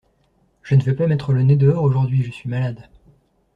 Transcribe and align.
Je 0.63 0.73
ne 0.73 0.81
vais 0.81 0.95
pas 0.95 1.05
mettre 1.05 1.31
le 1.31 1.43
nez 1.43 1.55
dehors 1.55 1.83
aujourd'hui, 1.83 2.23
je 2.23 2.31
suis 2.31 2.49
malade. 2.49 2.89